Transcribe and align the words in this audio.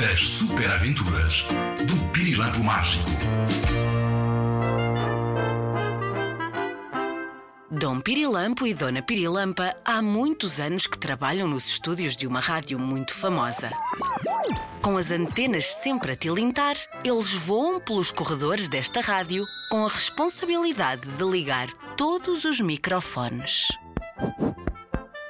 As 0.00 0.26
super 0.26 0.70
aventuras 0.70 1.44
do 1.86 2.10
Pirilampo 2.10 2.64
Mágico. 2.64 3.04
Dom 7.70 8.00
Pirilampo 8.00 8.66
e 8.66 8.72
Dona 8.72 9.02
Pirilampa 9.02 9.76
há 9.84 10.00
muitos 10.00 10.58
anos 10.58 10.86
que 10.86 10.98
trabalham 10.98 11.46
nos 11.46 11.66
estúdios 11.66 12.16
de 12.16 12.26
uma 12.26 12.40
rádio 12.40 12.78
muito 12.78 13.14
famosa. 13.14 13.70
Com 14.80 14.96
as 14.96 15.10
antenas 15.10 15.66
sempre 15.66 16.12
a 16.12 16.16
tilintar, 16.16 16.76
eles 17.04 17.32
voam 17.32 17.84
pelos 17.84 18.10
corredores 18.10 18.70
desta 18.70 19.02
rádio 19.02 19.44
com 19.70 19.84
a 19.84 19.88
responsabilidade 19.88 21.06
de 21.06 21.24
ligar 21.24 21.68
todos 21.98 22.46
os 22.46 22.58
microfones. 22.58 23.68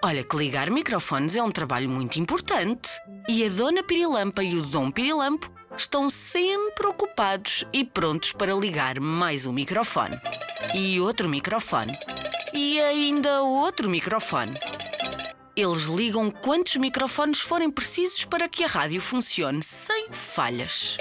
Olha 0.03 0.25
que 0.25 0.35
ligar 0.35 0.71
microfones 0.71 1.37
é 1.37 1.43
um 1.43 1.51
trabalho 1.51 1.91
muito 1.91 2.19
importante. 2.19 2.89
E 3.29 3.45
a 3.45 3.50
Dona 3.50 3.82
Pirilampa 3.82 4.43
e 4.43 4.57
o 4.57 4.62
Dom 4.62 4.91
Pirilampo 4.91 5.53
estão 5.77 6.08
sempre 6.08 6.86
ocupados 6.86 7.67
e 7.71 7.85
prontos 7.85 8.32
para 8.32 8.55
ligar 8.55 8.99
mais 8.99 9.44
um 9.44 9.53
microfone. 9.53 10.18
E 10.75 10.99
outro 10.99 11.29
microfone. 11.29 11.93
E 12.55 12.81
ainda 12.81 13.43
outro 13.43 13.91
microfone. 13.91 14.53
Eles 15.55 15.82
ligam 15.82 16.30
quantos 16.30 16.77
microfones 16.77 17.41
forem 17.41 17.71
precisos 17.71 18.25
para 18.25 18.49
que 18.49 18.64
a 18.64 18.69
rádio 18.69 19.03
funcione 19.03 19.63
sem 19.63 20.08
falhas. 20.11 20.96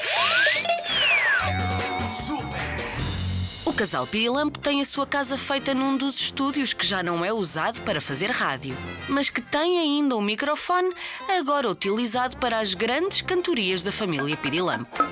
O 3.69 3.73
casal 3.73 4.07
Pirilampo 4.07 4.57
tem 4.57 4.81
a 4.81 4.85
sua 4.85 5.05
casa 5.05 5.37
feita 5.37 5.75
num 5.75 5.95
dos 5.95 6.19
estúdios 6.19 6.73
que 6.73 6.83
já 6.83 7.03
não 7.03 7.23
é 7.23 7.31
usado 7.31 7.79
para 7.81 8.01
fazer 8.01 8.31
rádio, 8.31 8.75
mas 9.07 9.29
que 9.29 9.43
tem 9.43 9.77
ainda 9.77 10.17
um 10.17 10.21
microfone 10.21 10.91
agora 11.37 11.69
utilizado 11.69 12.35
para 12.37 12.59
as 12.59 12.73
grandes 12.73 13.21
cantorias 13.21 13.83
da 13.83 13.91
família 13.91 14.35
Pirilampo. 14.35 15.03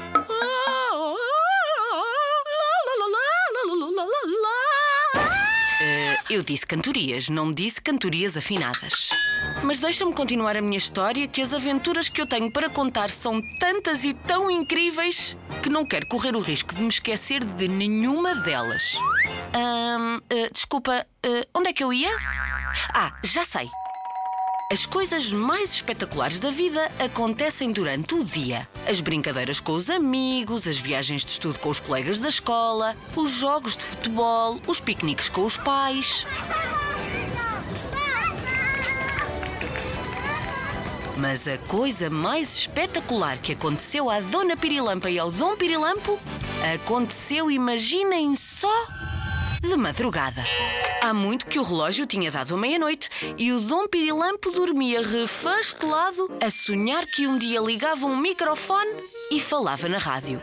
Eh, 5.79 6.17
eu 6.31 6.41
disse 6.41 6.65
cantorias, 6.65 7.29
não 7.29 7.53
disse 7.53 7.79
cantorias 7.79 8.35
afinadas. 8.35 9.09
Mas 9.63 9.79
deixa-me 9.79 10.13
continuar 10.13 10.55
a 10.55 10.61
minha 10.61 10.77
história, 10.77 11.27
que 11.27 11.41
as 11.41 11.53
aventuras 11.53 12.07
que 12.07 12.21
eu 12.21 12.25
tenho 12.25 12.51
para 12.51 12.69
contar 12.69 13.09
são 13.09 13.41
tantas 13.59 14.03
e 14.03 14.13
tão 14.13 14.49
incríveis 14.49 15.35
que 15.61 15.69
não 15.69 15.85
quero 15.85 16.07
correr 16.07 16.35
o 16.35 16.39
risco 16.39 16.73
de 16.75 16.81
me 16.81 16.87
esquecer 16.87 17.43
de 17.43 17.67
nenhuma 17.67 18.35
delas. 18.35 18.97
Ahm, 19.53 20.21
eh, 20.29 20.49
desculpa, 20.51 21.05
eh, 21.23 21.47
onde 21.53 21.69
é 21.69 21.73
que 21.73 21.83
eu 21.83 21.91
ia? 21.91 22.15
Ah, 22.93 23.13
já 23.23 23.43
sei. 23.43 23.69
As 24.69 24.85
coisas 24.85 25.31
mais 25.31 25.73
espetaculares 25.75 26.39
da 26.39 26.51
vida 26.51 26.91
acontecem 26.99 27.71
durante 27.71 28.13
o 28.13 28.23
dia. 28.23 28.67
As 28.85 28.99
brincadeiras 28.99 29.61
com 29.61 29.71
os 29.71 29.89
amigos, 29.89 30.67
as 30.67 30.77
viagens 30.77 31.23
de 31.23 31.31
estudo 31.31 31.57
com 31.59 31.69
os 31.69 31.79
colegas 31.79 32.19
da 32.19 32.27
escola, 32.27 32.93
os 33.15 33.31
jogos 33.31 33.77
de 33.77 33.85
futebol, 33.85 34.59
os 34.67 34.81
piqueniques 34.81 35.29
com 35.29 35.45
os 35.45 35.55
pais. 35.55 36.25
Mas 41.19 41.47
a 41.47 41.57
coisa 41.57 42.11
mais 42.11 42.55
espetacular 42.59 43.39
que 43.39 43.53
aconteceu 43.53 44.07
à 44.09 44.19
Dona 44.19 44.55
Pirilampa 44.55 45.09
e 45.09 45.17
ao 45.17 45.31
Dom 45.31 45.55
Pirilampo 45.55 46.19
aconteceu, 46.75 47.49
imaginem 47.49 48.35
só, 48.35 48.87
de 49.59 49.75
madrugada. 49.75 50.43
Há 51.01 51.13
muito 51.15 51.47
que 51.47 51.57
o 51.57 51.63
relógio 51.63 52.05
tinha 52.05 52.29
dado 52.29 52.53
a 52.53 52.57
meia-noite 52.57 53.09
e 53.35 53.51
o 53.51 53.59
Dom 53.59 53.87
Pirilampo 53.87 54.51
dormia 54.51 55.01
refastelado 55.01 56.29
a 56.39 56.51
sonhar 56.51 57.03
que 57.05 57.25
um 57.25 57.37
dia 57.37 57.59
ligava 57.61 58.05
um 58.05 58.15
microfone 58.15 58.91
e 59.31 59.39
falava 59.39 59.89
na 59.89 59.97
rádio. 59.97 60.41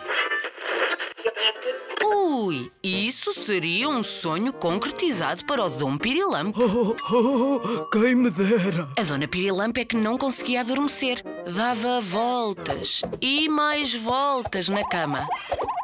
Ui, 2.06 2.70
isso 2.82 3.32
seria 3.32 3.88
um 3.88 4.02
sonho 4.02 4.52
concretizado 4.52 5.44
para 5.46 5.64
o 5.64 5.70
Dom 5.70 5.96
Pirilampo. 5.96 6.60
Oh, 6.62 6.94
oh, 7.16 7.84
quem 7.86 8.14
me 8.14 8.30
dera! 8.30 8.88
A 8.98 9.02
Dona 9.02 9.26
Pirilampo 9.26 9.80
é 9.80 9.86
que 9.86 9.96
não 9.96 10.18
conseguia 10.18 10.60
adormecer. 10.60 11.22
Dava 11.50 12.02
voltas 12.02 13.00
e 13.22 13.48
mais 13.48 13.94
voltas 13.94 14.68
na 14.68 14.86
cama. 14.86 15.26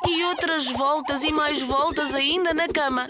E 0.06 0.22
outras 0.25 0.67
voltas 0.67 1.22
e 1.22 1.33
mais 1.33 1.62
voltas 1.62 2.15
ainda 2.15 2.53
na 2.53 2.69
cama. 2.69 3.06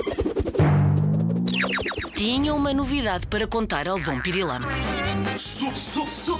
Tinha 2.14 2.54
uma 2.54 2.72
novidade 2.72 3.26
para 3.26 3.46
contar 3.46 3.88
ao 3.88 3.98
Dom 3.98 4.20
Pirilampo. 4.20 4.68
Su, 5.36 5.72
su, 5.74 6.06
su, 6.06 6.38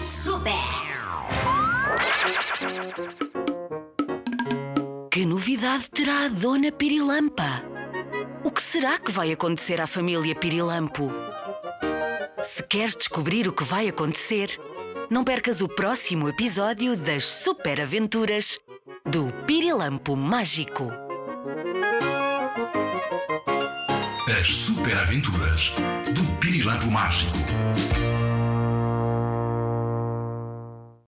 Que 5.21 5.27
novidade 5.27 5.91
terá 5.91 6.25
a 6.25 6.29
Dona 6.29 6.73
Pirilampa? 6.73 7.63
O 8.43 8.51
que 8.51 8.63
será 8.63 8.99
que 8.99 9.13
vai 9.13 9.31
acontecer 9.31 9.79
à 9.79 9.87
família 9.87 10.35
Pirilampo? 10.35 11.13
Se 12.43 12.63
queres 12.63 12.97
descobrir 12.97 13.47
o 13.47 13.53
que 13.53 13.63
vai 13.63 13.87
acontecer, 13.87 14.59
não 15.11 15.23
percas 15.23 15.61
o 15.61 15.69
próximo 15.69 16.27
episódio 16.27 16.97
das 16.97 17.27
Super 17.27 17.83
Aventuras 17.83 18.59
do 19.05 19.31
Pirilampo 19.47 20.17
Mágico. 20.17 20.91
As 24.41 24.47
super 24.57 24.97
aventuras 24.97 25.71
do 26.15 26.41
Pirilampo 26.41 26.91
Mágico. 26.91 27.37